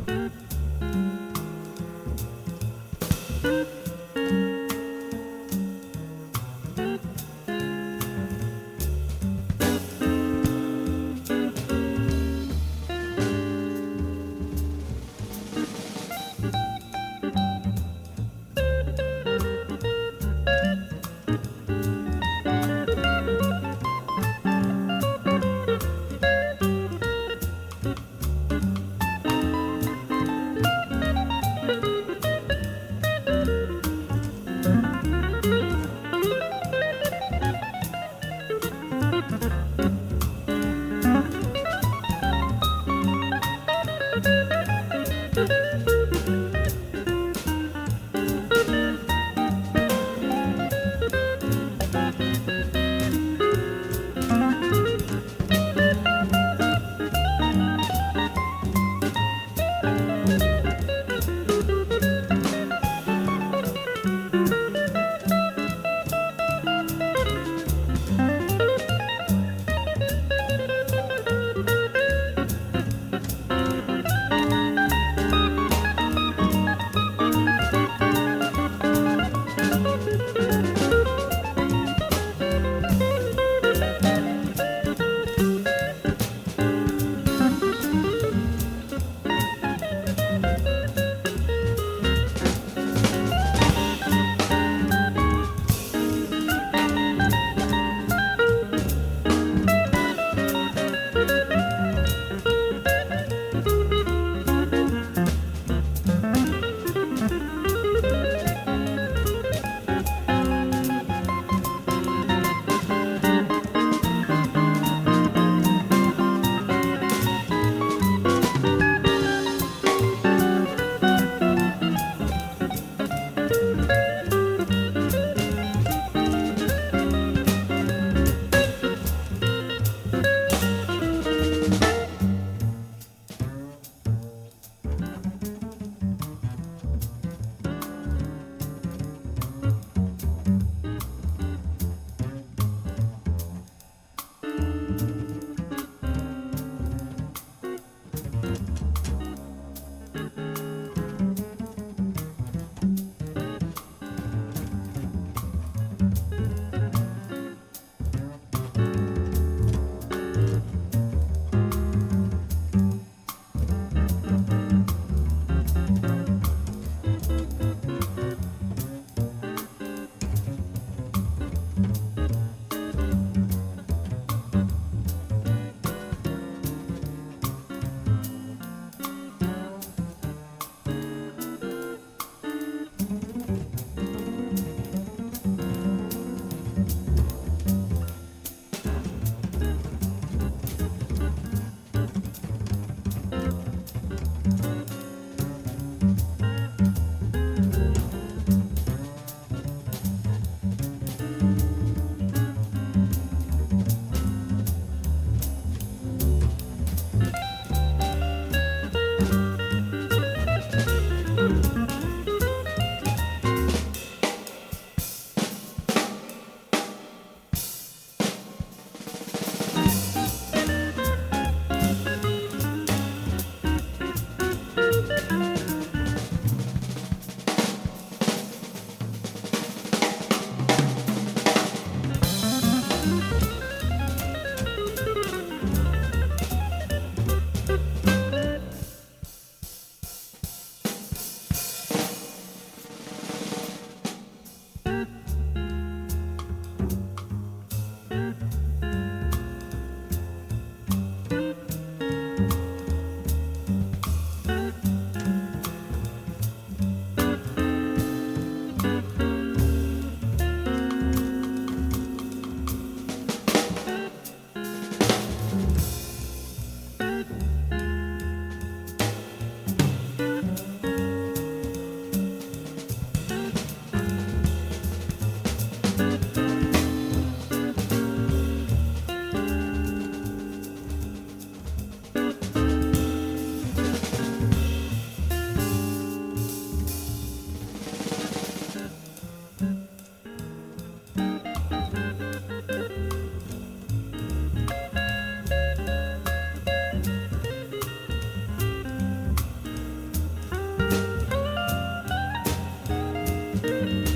Bye. 303.64 304.13